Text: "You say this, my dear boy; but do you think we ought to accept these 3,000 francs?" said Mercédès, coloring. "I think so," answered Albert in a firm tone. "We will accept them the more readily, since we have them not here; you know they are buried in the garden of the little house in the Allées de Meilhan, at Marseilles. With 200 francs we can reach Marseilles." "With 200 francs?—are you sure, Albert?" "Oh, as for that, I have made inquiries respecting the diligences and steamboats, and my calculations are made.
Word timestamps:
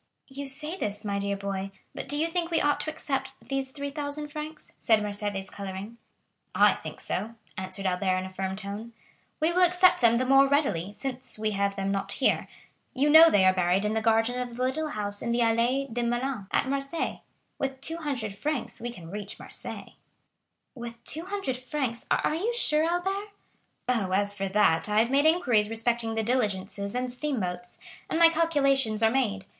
"You 0.29 0.47
say 0.47 0.75
this, 0.75 1.05
my 1.05 1.19
dear 1.19 1.37
boy; 1.37 1.69
but 1.93 2.09
do 2.09 2.17
you 2.17 2.25
think 2.25 2.49
we 2.49 2.59
ought 2.59 2.79
to 2.79 2.89
accept 2.89 3.33
these 3.39 3.69
3,000 3.69 4.29
francs?" 4.29 4.71
said 4.79 4.99
Mercédès, 4.99 5.45
coloring. 5.51 5.99
"I 6.55 6.73
think 6.73 6.99
so," 6.99 7.35
answered 7.55 7.85
Albert 7.85 8.17
in 8.17 8.25
a 8.25 8.31
firm 8.31 8.55
tone. 8.55 8.93
"We 9.39 9.51
will 9.51 9.61
accept 9.61 10.01
them 10.01 10.15
the 10.15 10.25
more 10.25 10.47
readily, 10.49 10.91
since 10.93 11.37
we 11.37 11.51
have 11.51 11.75
them 11.75 11.91
not 11.91 12.13
here; 12.13 12.47
you 12.95 13.11
know 13.11 13.29
they 13.29 13.45
are 13.45 13.53
buried 13.53 13.85
in 13.85 13.93
the 13.93 14.01
garden 14.01 14.39
of 14.39 14.55
the 14.57 14.63
little 14.63 14.87
house 14.89 15.21
in 15.21 15.31
the 15.33 15.41
Allées 15.41 15.93
de 15.93 16.01
Meilhan, 16.01 16.47
at 16.49 16.67
Marseilles. 16.67 17.19
With 17.59 17.79
200 17.81 18.33
francs 18.33 18.81
we 18.81 18.91
can 18.91 19.11
reach 19.11 19.37
Marseilles." 19.37 19.91
"With 20.73 21.03
200 21.03 21.55
francs?—are 21.55 22.33
you 22.33 22.51
sure, 22.55 22.85
Albert?" 22.85 23.29
"Oh, 23.87 24.13
as 24.13 24.33
for 24.33 24.47
that, 24.47 24.89
I 24.89 24.97
have 24.97 25.11
made 25.11 25.27
inquiries 25.27 25.69
respecting 25.69 26.15
the 26.15 26.23
diligences 26.23 26.95
and 26.95 27.13
steamboats, 27.13 27.77
and 28.09 28.17
my 28.17 28.29
calculations 28.29 29.03
are 29.03 29.11
made. 29.11 29.45